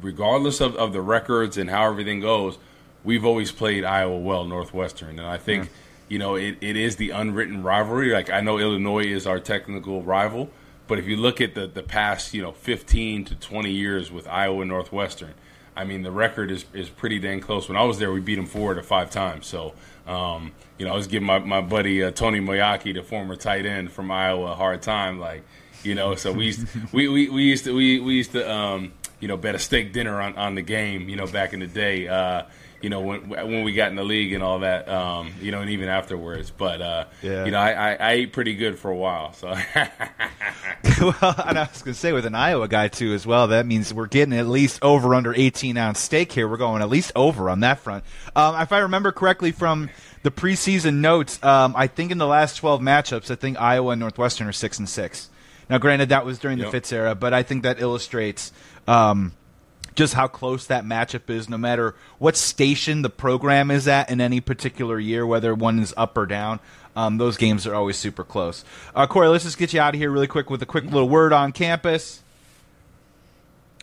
[0.00, 2.58] regardless of, of the records and how everything goes
[3.04, 5.70] we've always played iowa well northwestern and i think yeah.
[6.08, 10.02] you know it, it is the unwritten rivalry like i know illinois is our technical
[10.02, 10.50] rival
[10.86, 14.26] but if you look at the, the past you know 15 to 20 years with
[14.26, 15.34] iowa and northwestern
[15.76, 18.36] i mean the record is, is pretty dang close when i was there we beat
[18.36, 19.74] them four to five times so
[20.06, 23.66] um, you know, I was giving my, my buddy uh, Tony Moeaki, the former tight
[23.66, 25.18] end from Iowa, a hard time.
[25.18, 25.42] Like,
[25.82, 28.50] you know, so we used to, we, we, we used to we, we used to
[28.50, 31.08] um, you know bet a steak dinner on, on the game.
[31.08, 32.08] You know, back in the day.
[32.08, 32.44] Uh,
[32.84, 35.62] you know when when we got in the league and all that, um, you know,
[35.62, 36.50] and even afterwards.
[36.50, 37.46] But uh, yeah.
[37.46, 39.32] you know, I, I, I, ate pretty good for a while.
[39.32, 39.48] So,
[41.00, 43.48] well, and I was going to say with an Iowa guy too as well.
[43.48, 46.46] That means we're getting at least over under eighteen ounce steak here.
[46.46, 48.04] We're going at least over on that front.
[48.36, 49.88] Um, if I remember correctly from
[50.22, 54.00] the preseason notes, um, I think in the last twelve matchups, I think Iowa and
[54.00, 55.30] Northwestern are six and six.
[55.70, 56.72] Now, granted, that was during the yep.
[56.72, 58.52] Fitz era, but I think that illustrates.
[58.86, 59.32] Um,
[59.94, 64.20] just how close that matchup is, no matter what station the program is at in
[64.20, 66.60] any particular year, whether one is up or down.
[66.96, 68.64] Um, those games are always super close.
[68.94, 71.08] Uh, Corey, let's just get you out of here really quick with a quick little
[71.08, 72.22] word on campus.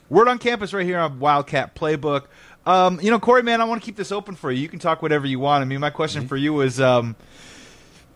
[0.10, 2.26] Word on campus right here on Wildcat Playbook.
[2.66, 4.62] Um, you know, Corey, man, I want to keep this open for you.
[4.62, 5.62] You can talk whatever you want.
[5.62, 6.30] I mean, my question mm-hmm.
[6.30, 6.80] for you is.
[6.80, 7.16] Um,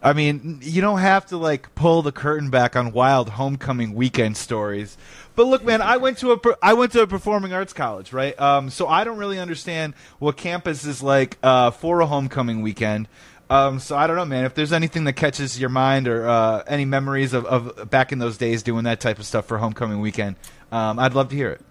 [0.06, 4.38] I mean, you don't have to like pull the curtain back on wild homecoming weekend
[4.38, 5.00] stories,
[5.36, 8.40] but look, man, I went to a I went to a performing arts college, right?
[8.40, 13.08] Um, so I don't really understand what campus is like uh, for a homecoming weekend.
[13.50, 14.46] Um, so I don't know, man.
[14.46, 18.20] If there's anything that catches your mind or uh, any memories of, of back in
[18.20, 20.36] those days doing that type of stuff for homecoming weekend,
[20.72, 21.62] um, I'd love to hear it.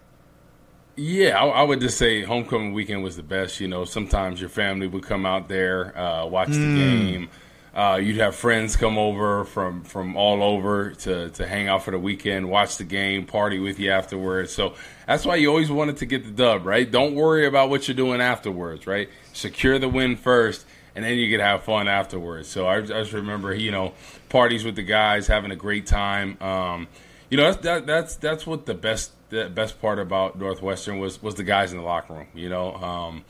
[0.95, 3.59] Yeah, I, I, would just say homecoming weekend was the best.
[3.59, 6.53] You know, sometimes your family would come out there, uh, watch mm.
[6.53, 7.29] the game.
[7.75, 11.91] Uh, you'd have friends come over from, from all over to, to hang out for
[11.91, 14.53] the weekend, watch the game, party with you afterwards.
[14.53, 16.89] So that's why you always wanted to get the dub, right?
[16.89, 19.09] Don't worry about what you're doing afterwards, right?
[19.33, 22.47] Secure the win first, and then you can have fun afterwards.
[22.47, 23.93] So I, I just remember, you know,
[24.29, 26.41] parties with the guys, having a great time.
[26.41, 26.87] Um,
[27.29, 31.21] you know, that's that, that's that's what the best the best part about Northwestern was
[31.21, 32.27] was the guys in the locker room.
[32.33, 32.73] You know.
[32.75, 33.25] Um,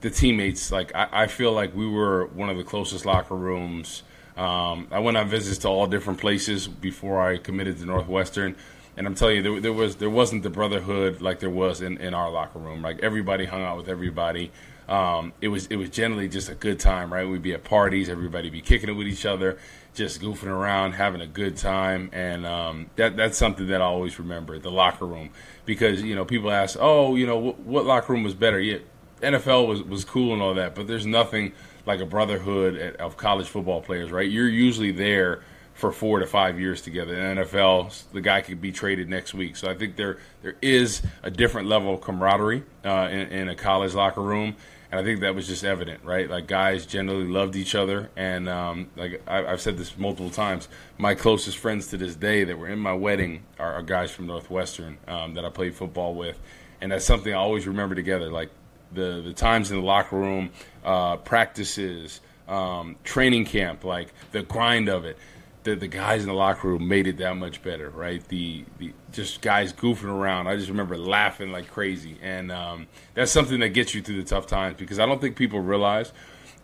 [0.00, 0.72] the teammates.
[0.72, 4.02] Like I, I, feel like we were one of the closest locker rooms.
[4.36, 8.56] Um, I went on visits to all different places before I committed to Northwestern,
[8.96, 11.98] and I'm telling you, there, there was there wasn't the brotherhood like there was in,
[11.98, 12.82] in our locker room.
[12.82, 14.50] Like everybody hung out with everybody.
[14.88, 17.28] Um, it was it was generally just a good time, right?
[17.28, 19.58] We'd be at parties, everybody be kicking it with each other,
[19.94, 24.18] just goofing around, having a good time, and um, that that's something that I always
[24.18, 25.30] remember the locker room
[25.64, 28.58] because you know people ask, oh, you know what, what locker room was better?
[28.58, 28.78] Yeah,
[29.22, 31.52] NFL was, was cool and all that, but there's nothing
[31.86, 34.30] like a brotherhood of college football players, right?
[34.30, 35.42] You're usually there
[35.80, 37.14] for four to five years together.
[37.14, 39.56] In NFL, the guy could be traded next week.
[39.56, 43.54] So I think there there is a different level of camaraderie uh, in, in, a
[43.54, 44.56] college locker room,
[44.90, 46.28] and I think that was just evident, right?
[46.28, 50.68] Like guys generally loved each other, and um, like I, have said this multiple times,
[50.98, 54.26] my closest friends to this day that were in my wedding are, are guys from
[54.26, 56.38] Northwestern um, that I played football with,
[56.82, 58.30] and that's something I always remember together.
[58.30, 58.50] Like
[58.92, 60.50] the the times in the locker room,
[60.84, 65.16] uh, practices, um, training camp, like the grind of it.
[65.62, 68.26] The, the guys in the locker room made it that much better, right?
[68.28, 70.46] The, the just guys goofing around.
[70.46, 74.26] I just remember laughing like crazy, and um, that's something that gets you through the
[74.26, 76.14] tough times because I don't think people realize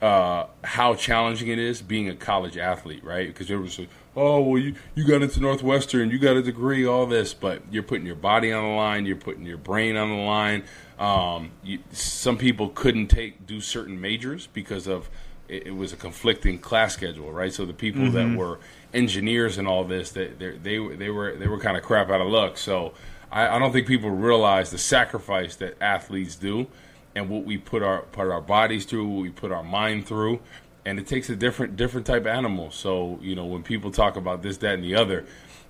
[0.01, 3.27] uh, how challenging it is being a college athlete, right?
[3.27, 3.79] Because there was
[4.15, 7.83] oh well, you you got into Northwestern, you got a degree, all this, but you're
[7.83, 10.65] putting your body on the line, you're putting your brain on the line.
[10.99, 15.11] Um, you, some people couldn't take do certain majors because of
[15.49, 17.53] it, it was a conflicting class schedule, right?
[17.53, 18.33] So the people mm-hmm.
[18.33, 18.59] that were
[18.95, 22.21] engineers and all this, that they, they they were they were kind of crap out
[22.21, 22.57] of luck.
[22.57, 22.93] So
[23.31, 26.67] I, I don't think people realize the sacrifice that athletes do
[27.15, 30.41] and what we put our put our bodies through, what we put our mind through,
[30.85, 32.71] and it takes a different different type of animal.
[32.71, 35.27] So you know when people talk about this, that, and the other,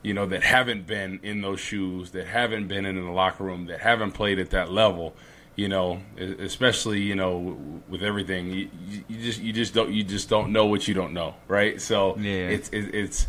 [0.06, 3.66] you know that haven't been in those shoes, that haven't been in the locker room,
[3.66, 5.16] that haven't played at that level,
[5.56, 8.70] you know, especially you know with everything, you,
[9.08, 11.80] you just you just don't you just don't know what you don't know, right?
[11.80, 12.50] So yeah.
[12.50, 13.26] it's it's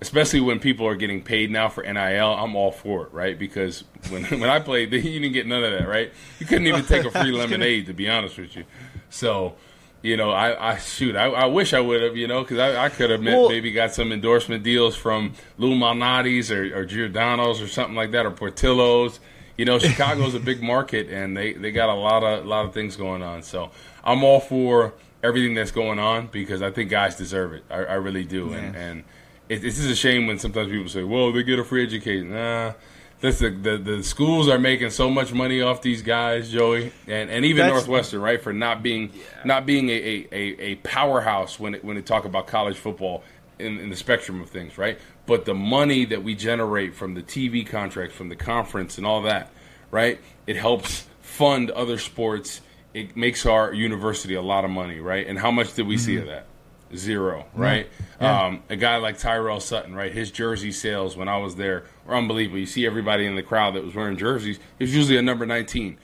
[0.00, 3.36] especially when people are getting paid now for NIL, I'm all for it, right?
[3.36, 6.12] Because when when I played, you didn't get none of that, right?
[6.38, 8.66] You couldn't even take a free lemonade, to be honest with you.
[9.08, 9.56] So,
[10.02, 12.84] you know, I, I shoot, I, I wish I would have, you know, because I,
[12.84, 17.60] I could have well, maybe got some endorsement deals from Lou Malnati's or, or Giordano's
[17.60, 19.20] or something like that, or Portillo's.
[19.58, 22.64] You know, Chicago's a big market, and they, they got a lot of a lot
[22.64, 23.42] of things going on.
[23.42, 23.70] So
[24.02, 27.64] I'm all for everything that's going on because I think guys deserve it.
[27.68, 28.56] I, I really do, yeah.
[28.56, 29.04] and and
[29.50, 32.30] it, it's just a shame when sometimes people say, "Well, they get a free education."
[32.30, 32.72] Nah,
[33.20, 37.30] that's the, the the schools are making so much money off these guys, Joey, and
[37.30, 39.22] and even that's, Northwestern, right, for not being yeah.
[39.44, 43.22] not being a, a, a, powerhouse when it, when they talk about college football
[43.58, 44.98] in, in the spectrum of things, right?
[45.26, 49.22] But the money that we generate from the TV contracts, from the conference, and all
[49.22, 49.50] that,
[49.90, 50.18] right?
[50.46, 52.62] It helps fund other sports.
[52.94, 55.26] It makes our university a lot of money, right?
[55.26, 56.04] And how much did we mm-hmm.
[56.04, 56.46] see of that?
[56.94, 57.88] zero, right?
[58.20, 58.46] Yeah.
[58.46, 60.12] Um, a guy like Tyrell Sutton, right?
[60.12, 62.58] His jersey sales when I was there were unbelievable.
[62.58, 64.58] You see everybody in the crowd that was wearing jerseys.
[64.78, 65.96] It was usually a number 19.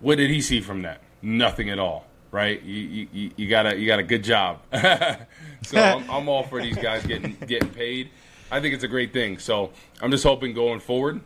[0.00, 1.00] What did he see from that?
[1.20, 2.62] Nothing at all, right?
[2.62, 4.60] You, you, you got a you got a good job.
[5.62, 8.10] so I'm, I'm all for these guys getting getting paid.
[8.50, 9.38] I think it's a great thing.
[9.38, 11.20] So I'm just hoping going forward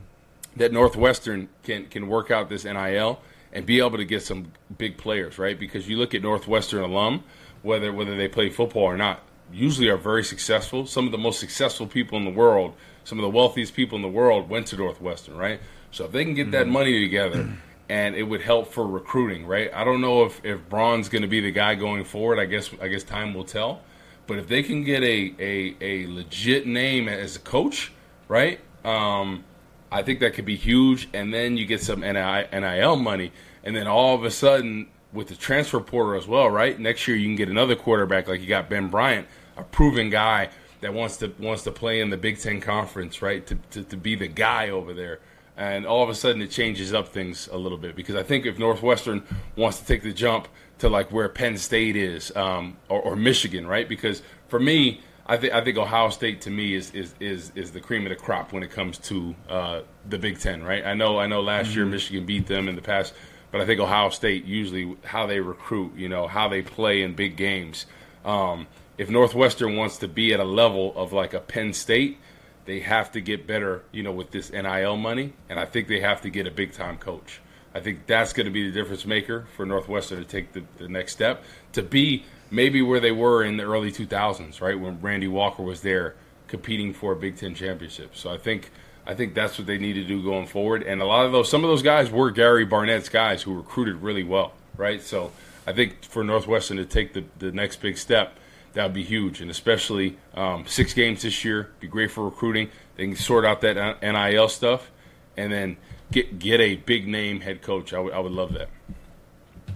[0.56, 3.20] that Northwestern can can work out this NIL
[3.52, 5.58] and be able to get some big players, right?
[5.58, 7.22] Because you look at Northwestern alum
[7.62, 10.86] whether whether they play football or not, usually are very successful.
[10.86, 12.74] Some of the most successful people in the world,
[13.06, 15.60] some of the wealthiest people in the world went to Northwestern, right?
[15.92, 16.50] So if they can get mm-hmm.
[16.50, 17.48] that money together
[17.88, 19.70] and it would help for recruiting, right?
[19.72, 22.40] I don't know if, if Braun's going to be the guy going forward.
[22.40, 23.80] I guess I guess time will tell.
[24.26, 27.92] But if they can get a, a, a legit name as a coach,
[28.26, 28.58] right?
[28.84, 29.44] Um,
[29.92, 31.08] I think that could be huge.
[31.14, 33.30] And then you get some NIL money,
[33.62, 36.76] and then all of a sudden with the transfer portal as well, right?
[36.76, 40.50] Next year you can get another quarterback like you got Ben Bryant, a proven guy
[40.80, 43.46] that wants to wants to play in the Big Ten conference, right?
[43.46, 45.20] To, to, to be the guy over there.
[45.56, 48.44] And all of a sudden it changes up things a little bit because I think
[48.44, 49.22] if Northwestern
[49.56, 53.66] wants to take the jump to like where Penn State is um, or, or Michigan,
[53.66, 53.88] right?
[53.88, 57.72] Because for me, I think I think Ohio State to me is is is, is
[57.72, 60.84] the cream of the crop when it comes to uh, the Big Ten, right?
[60.84, 61.78] I know I know last mm-hmm.
[61.78, 63.14] year Michigan beat them in the past
[63.56, 67.14] but I think Ohio State usually how they recruit, you know, how they play in
[67.14, 67.86] big games.
[68.24, 68.66] Um,
[68.98, 72.18] if Northwestern wants to be at a level of like a Penn State,
[72.64, 76.00] they have to get better, you know, with this NIL money, and I think they
[76.00, 77.40] have to get a big time coach.
[77.74, 80.88] I think that's going to be the difference maker for Northwestern to take the, the
[80.88, 85.28] next step to be maybe where they were in the early 2000s, right when Randy
[85.28, 86.14] Walker was there
[86.48, 88.16] competing for a Big Ten championship.
[88.16, 88.70] So I think
[89.06, 90.82] I think that's what they need to do going forward.
[90.82, 94.02] And a lot of those, some of those guys were Gary Barnett's guys who recruited
[94.02, 95.00] really well, right?
[95.00, 95.30] So
[95.64, 98.36] I think for Northwestern to take the, the next big step,
[98.76, 99.40] that would be huge.
[99.40, 102.70] And especially um, six games this year, be great for recruiting.
[102.96, 104.90] They can sort out that NIL stuff
[105.36, 105.78] and then
[106.12, 107.94] get get a big name head coach.
[107.94, 108.68] I would would love that.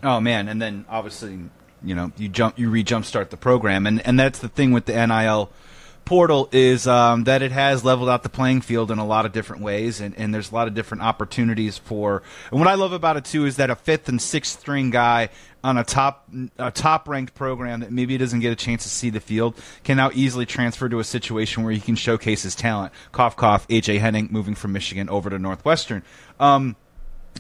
[0.03, 1.39] Oh man, and then obviously
[1.83, 4.85] you know you jump you re jumpstart the program, and and that's the thing with
[4.85, 5.51] the NIL
[6.05, 9.33] portal is um, that it has leveled out the playing field in a lot of
[9.33, 12.23] different ways, and, and there's a lot of different opportunities for.
[12.51, 15.31] And what I love about it too is that a fifth and sixth string guy
[15.63, 19.11] on a top a top ranked program that maybe doesn't get a chance to see
[19.11, 22.93] the field can now easily transfer to a situation where he can showcase his talent.
[23.13, 23.69] Cough cough.
[23.69, 26.03] AJ Henning moving from Michigan over to Northwestern.
[26.39, 26.77] Um,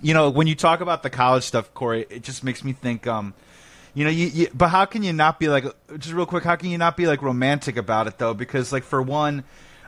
[0.02, 3.06] you know, when you talk about the college stuff, Corey, it just makes me think.
[3.06, 3.34] Um,
[3.94, 5.64] you know, you, you, but how can you not be like
[5.98, 6.44] just real quick?
[6.44, 8.34] How can you not be like romantic about it though?
[8.34, 9.44] Because like for one,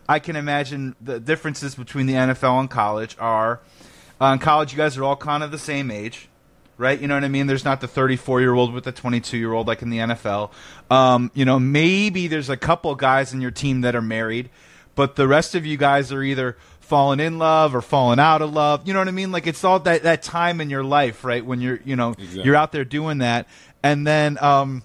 [0.08, 3.60] I can imagine the differences between the NFL and college are
[4.20, 6.28] uh, in college you guys are all kind of the same age,
[6.76, 7.00] right?
[7.00, 7.46] You know what I mean?
[7.46, 10.50] There's not the 34 year old with the 22 year old like in the NFL.
[10.90, 14.50] Um, you know, maybe there's a couple guys in your team that are married,
[14.94, 18.52] but the rest of you guys are either falling in love or falling out of
[18.52, 18.86] love.
[18.86, 19.32] You know what I mean?
[19.32, 21.44] Like it's all that that time in your life, right?
[21.44, 22.42] When you're you know exactly.
[22.42, 23.48] you're out there doing that,
[23.82, 24.82] and then um,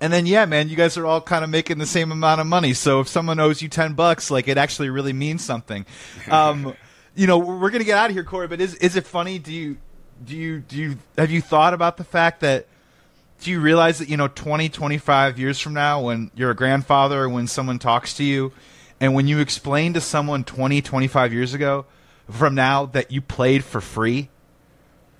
[0.00, 2.46] and then yeah, man, you guys are all kind of making the same amount of
[2.46, 2.74] money.
[2.74, 5.86] So if someone owes you ten bucks, like it actually really means something.
[6.30, 6.74] Um,
[7.16, 8.48] you know, we're gonna get out of here, Corey.
[8.48, 9.38] But is is it funny?
[9.38, 9.76] Do you
[10.24, 12.66] do you do you have you thought about the fact that
[13.40, 17.24] do you realize that you know 20 25 years from now when you're a grandfather
[17.24, 18.52] or when someone talks to you
[19.00, 21.84] and when you explain to someone 20 25 years ago
[22.30, 24.28] from now that you played for free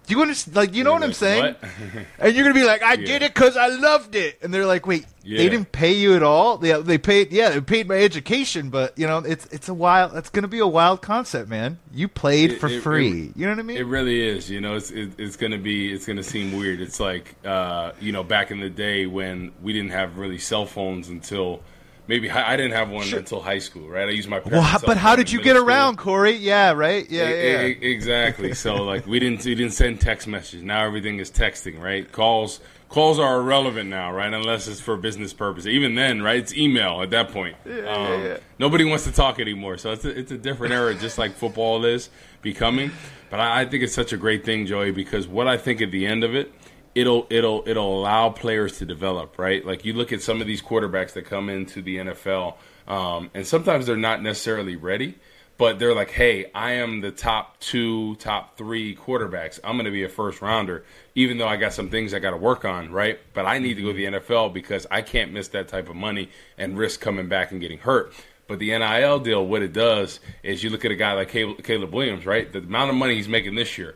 [0.06, 0.56] do you understand?
[0.56, 1.54] Like, you know what I'm saying?
[1.54, 1.70] "What?"
[2.18, 4.86] and you're gonna be like, "I did it because I loved it," and they're like,
[4.86, 5.38] "Wait, Yeah.
[5.38, 6.58] they didn't pay you at all?
[6.58, 10.12] They they paid, yeah, they paid my education, but you know, it's it's a wild.
[10.12, 11.78] That's gonna be a wild concept, man.
[11.92, 13.32] You played It- for it- free.
[13.34, 13.76] you know what I mean?
[13.78, 14.50] It really is.
[14.50, 16.80] You know, it's it, it's gonna be it's gonna seem weird.
[16.80, 20.66] It's like uh, you know back in the day when we didn't have really cell
[20.66, 21.60] phones until
[22.06, 23.18] maybe I didn't have one Sure.
[23.18, 24.08] until high school, right?
[24.08, 25.68] I used my parents' cell but how did you get school.
[25.68, 26.32] around, Corey?
[26.36, 27.08] Yeah, right.
[27.10, 27.60] Yeah, yeah.
[27.60, 28.54] exactly.
[28.54, 30.62] So like we didn't we didn't send text messages.
[30.62, 32.10] Now everything is texting, right?
[32.10, 34.32] Calls calls are irrelevant now, right?
[34.32, 35.66] Unless it's for business purpose.
[35.66, 36.36] Even then, right?
[36.38, 37.56] It's email at that point.
[37.66, 38.36] Um, yeah.
[38.58, 39.78] Nobody wants to talk anymore.
[39.78, 42.08] So it's a, it's a different era, just like football is
[42.40, 42.92] becoming.
[43.30, 45.90] But I, I think it's such a great thing, Joey, because what I think at
[45.90, 46.52] the end of it,
[46.94, 49.64] it'll it'll it'll allow players to develop, right?
[49.64, 52.56] Like you look at some of these quarterbacks that come into the NFL,
[52.88, 55.16] um, and sometimes they're not necessarily ready
[55.56, 59.60] but they're like, hey, I am the top two, top three quarterbacks.
[59.62, 62.30] I'm going to be a first rounder, even though I got some things I got
[62.30, 63.18] to work on, right?
[63.32, 65.96] But I need to go to the NFL because I can't miss that type of
[65.96, 68.12] money and risk coming back and getting hurt.
[68.46, 71.62] But the NIL deal, what it does is you look at a guy like Caleb
[71.62, 72.52] Caleb Williams, right?
[72.52, 73.94] The amount of money he's making this year,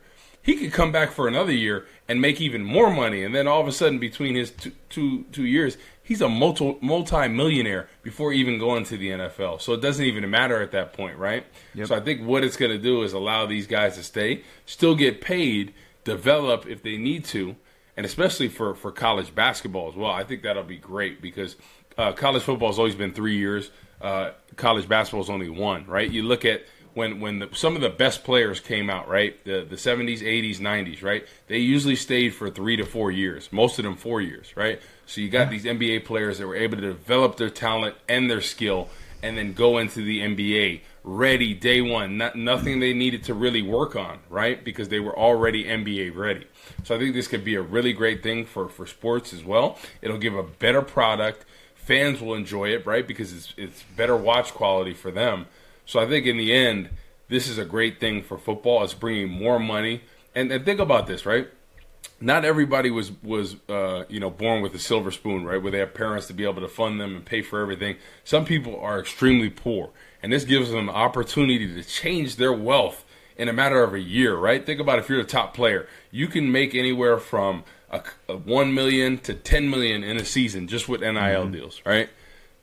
[0.48, 3.60] he could come back for another year and make even more money, and then all
[3.60, 8.32] of a sudden, between his two two, two years, he's a multi multi millionaire before
[8.32, 9.60] even going to the NFL.
[9.60, 11.44] So it doesn't even matter at that point, right?
[11.84, 14.94] So I think what it's going to do is allow these guys to stay, still
[14.94, 17.54] get paid, develop if they need to,
[17.98, 20.12] and especially for for college basketball as well.
[20.12, 21.56] I think that'll be great because
[21.98, 23.70] uh, college football has always been three years.
[24.00, 26.10] Uh, college basketball is only one, right?
[26.10, 26.62] You look at
[26.98, 29.42] when when the, some of the best players came out, right?
[29.44, 31.24] The the 70s, 80s, 90s, right?
[31.46, 33.50] They usually stayed for 3 to 4 years.
[33.52, 34.80] Most of them 4 years, right?
[35.06, 38.40] So you got these NBA players that were able to develop their talent and their
[38.40, 38.88] skill
[39.22, 42.18] and then go into the NBA ready day 1.
[42.18, 44.62] Not, nothing they needed to really work on, right?
[44.62, 46.46] Because they were already NBA ready.
[46.84, 49.78] So I think this could be a really great thing for for sports as well.
[50.02, 51.44] It'll give a better product.
[51.76, 53.06] Fans will enjoy it, right?
[53.06, 55.46] Because it's it's better watch quality for them.
[55.88, 56.90] So I think in the end,
[57.28, 58.84] this is a great thing for football.
[58.84, 60.02] It's bringing more money.
[60.34, 61.48] And, and think about this, right?
[62.20, 65.60] Not everybody was was uh, you know born with a silver spoon, right?
[65.60, 67.96] Where they have parents to be able to fund them and pay for everything.
[68.22, 69.90] Some people are extremely poor,
[70.22, 73.04] and this gives them an opportunity to change their wealth
[73.36, 74.64] in a matter of a year, right?
[74.64, 78.74] Think about if you're a top player, you can make anywhere from a, a one
[78.74, 82.10] million to ten million in a season just with NIL deals, right?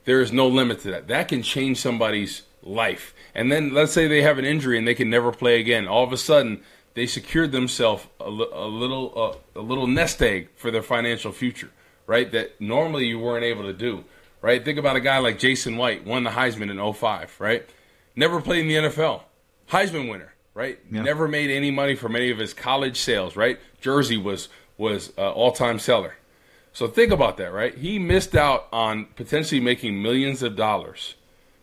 [0.04, 1.08] There is no limit to that.
[1.08, 3.14] That can change somebody's life.
[3.34, 5.86] And then let's say they have an injury and they can never play again.
[5.86, 6.62] All of a sudden,
[6.94, 9.12] they secured themselves a, li- a little
[9.54, 11.70] uh, a little nest egg for their financial future,
[12.06, 12.30] right?
[12.32, 14.04] That normally you weren't able to do,
[14.40, 14.64] right?
[14.64, 17.68] Think about a guy like Jason White, won the Heisman in 05, right?
[18.16, 19.22] Never played in the NFL.
[19.70, 20.78] Heisman winner, right?
[20.90, 21.02] Yeah.
[21.02, 23.60] Never made any money from any of his college sales, right?
[23.80, 24.48] Jersey was
[24.78, 26.16] was uh, all-time seller.
[26.72, 27.74] So think about that, right?
[27.74, 31.14] He missed out on potentially making millions of dollars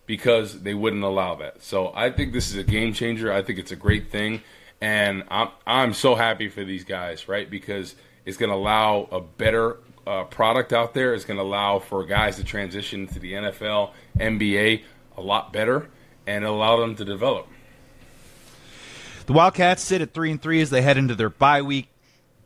[0.06, 1.62] because they wouldn't allow that.
[1.62, 3.32] So I think this is a game changer.
[3.32, 4.42] I think it's a great thing,
[4.80, 7.48] and I'm I'm so happy for these guys, right?
[7.48, 11.14] Because it's going to allow a better uh, product out there.
[11.14, 14.82] It's going to allow for guys to transition to the NFL, NBA
[15.16, 15.88] a lot better,
[16.26, 17.46] and allow them to develop.
[19.26, 21.88] The Wildcats sit at three and three as they head into their bye week.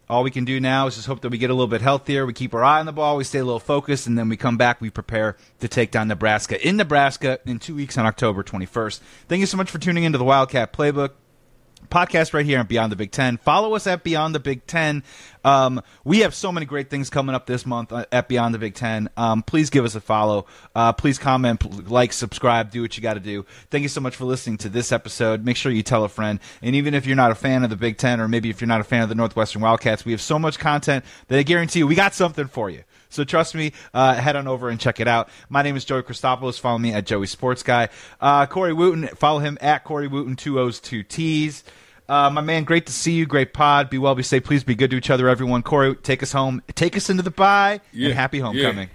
[0.08, 2.24] All we can do now is just hope that we get a little bit healthier.
[2.24, 3.16] We keep our eye on the ball.
[3.16, 4.80] We stay a little focused, and then we come back.
[4.80, 9.00] We prepare to take down Nebraska in Nebraska in two weeks on October 21st.
[9.28, 11.10] Thank you so much for tuning into the Wildcat Playbook
[11.90, 13.36] podcast right here on Beyond the Big Ten.
[13.38, 15.02] Follow us at Beyond the Big Ten.
[15.44, 18.58] Um, we have so many great things coming up this month uh, at Beyond the
[18.58, 19.08] Big Ten.
[19.16, 20.46] Um, please give us a follow.
[20.74, 23.46] Uh, please comment, like, subscribe, do what you got to do.
[23.70, 25.44] Thank you so much for listening to this episode.
[25.44, 26.40] Make sure you tell a friend.
[26.62, 28.68] And even if you're not a fan of the Big Ten, or maybe if you're
[28.68, 31.80] not a fan of the Northwestern Wildcats, we have so much content that I guarantee
[31.80, 32.84] you we got something for you.
[33.08, 35.28] So trust me, uh, head on over and check it out.
[35.48, 36.60] My name is Joey Christopoulos.
[36.60, 37.88] Follow me at Joey Sports Guy.
[38.20, 41.64] Uh, Corey Wootton, follow him at Corey Wootton, two O's, two T's.
[42.08, 43.26] Uh, my man, great to see you.
[43.26, 43.90] Great pod.
[43.90, 44.44] Be well, be safe.
[44.44, 45.62] Please be good to each other, everyone.
[45.62, 46.62] Corey, take us home.
[46.74, 47.80] Take us into the bye.
[47.92, 48.88] Yeah, and happy homecoming.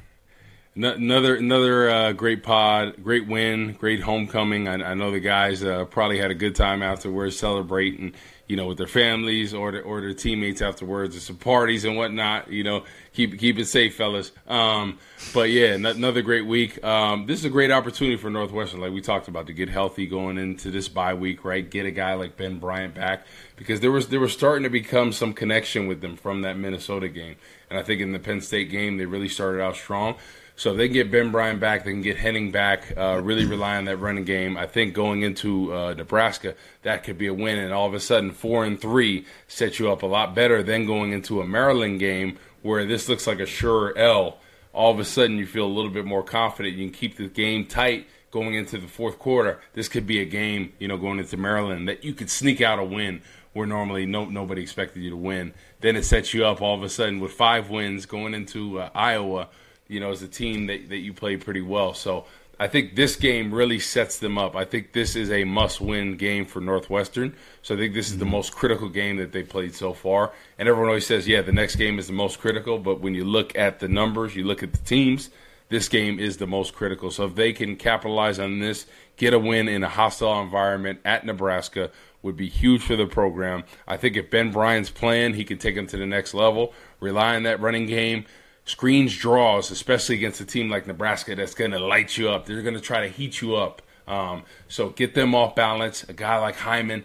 [0.76, 4.68] another another uh, great pod, great win, great homecoming.
[4.68, 8.14] I, I know the guys uh, probably had a good time afterwards, celebrating,
[8.54, 11.16] you know, with their families or their, or their teammates afterwards.
[11.16, 12.52] There's some parties and whatnot.
[12.52, 14.32] You know, keep keep it safe, fellas.
[14.48, 15.00] Um,
[15.34, 16.84] but yeah, n- another great week.
[16.84, 20.06] Um, this is a great opportunity for Northwestern, like we talked about, to get healthy
[20.06, 21.44] going into this bye week.
[21.44, 23.26] Right, get a guy like Ben Bryant back
[23.56, 27.10] because there was there was starting to become some connection with them from that Minnesota
[27.10, 27.38] game,
[27.72, 30.14] and I think in the Penn State game they really started out strong.
[30.56, 32.94] So if they get Ben Bryant back, they can get Henning back.
[32.96, 34.56] Uh, really rely on that running game.
[34.56, 38.00] I think going into uh, Nebraska, that could be a win, and all of a
[38.00, 42.00] sudden four and three sets you up a lot better than going into a Maryland
[42.00, 44.38] game where this looks like a sure L.
[44.74, 46.76] All of a sudden you feel a little bit more confident.
[46.76, 49.60] You can keep the game tight going into the fourth quarter.
[49.74, 52.80] This could be a game, you know, going into Maryland that you could sneak out
[52.80, 53.22] a win
[53.54, 55.54] where normally no nobody expected you to win.
[55.82, 58.90] Then it sets you up all of a sudden with five wins going into uh,
[58.96, 59.50] Iowa
[59.94, 61.94] you know, as a team that, that you play pretty well.
[61.94, 62.26] So
[62.60, 64.56] I think this game really sets them up.
[64.56, 67.36] I think this is a must win game for Northwestern.
[67.62, 68.32] So I think this is the mm-hmm.
[68.32, 70.32] most critical game that they played so far.
[70.58, 72.78] And everyone always says, yeah, the next game is the most critical.
[72.78, 75.30] But when you look at the numbers, you look at the teams,
[75.70, 77.10] this game is the most critical.
[77.10, 78.86] So if they can capitalize on this,
[79.18, 81.92] get a win in a hostile environment at Nebraska,
[82.22, 83.64] would be huge for the program.
[83.88, 86.74] I think if Ben Bryant's playing, he can take them to the next level.
[87.00, 88.26] Rely on that running game
[88.66, 92.46] screens draws, especially against a team like Nebraska that's going to light you up.
[92.46, 93.82] They're going to try to heat you up.
[94.08, 96.04] Um, so get them off balance.
[96.04, 97.04] A guy like Himon,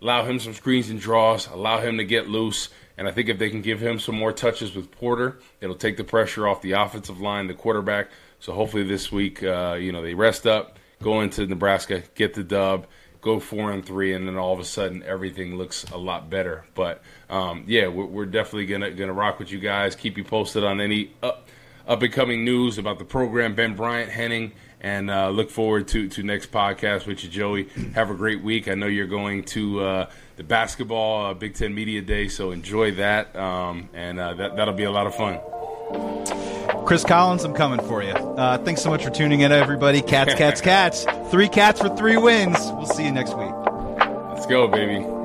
[0.00, 2.68] allow him some screens and draws, allow him to get loose.
[2.96, 5.96] And I think if they can give him some more touches with Porter, it'll take
[5.96, 8.08] the pressure off the offensive line, the quarterback.
[8.40, 12.44] So hopefully this week, uh, you know, they rest up, go into Nebraska, get the
[12.44, 12.86] dub,
[13.20, 16.64] go four and three, and then all of a sudden everything looks a lot better.
[16.74, 19.94] But um, yeah, we're, we're, definitely gonna gonna rock with you guys.
[19.94, 21.48] Keep you posted on any up,
[21.86, 23.54] up and coming news about the program.
[23.54, 27.68] Ben Bryant, Henning, and uh, look forward to to next podcast with you, Joey.
[27.94, 28.68] Have a great week.
[28.68, 32.92] I know you're going to uh, the basketball uh, Big Ten Media Day, so enjoy
[32.92, 36.47] that, um, and uh, that that'll be a lot of fun.
[36.86, 38.12] Chris Collins, I'm coming for you.
[38.12, 40.00] Uh, thanks so much for tuning in, everybody.
[40.00, 41.06] Cats, cats, cats.
[41.30, 42.56] Three cats for three wins.
[42.72, 43.50] We'll see you next week.
[44.30, 45.17] Let's go, baby.